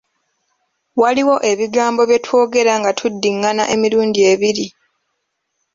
[1.01, 4.67] Waliwo ebigambo bye twogera nga tuddingana emirundi ebiri.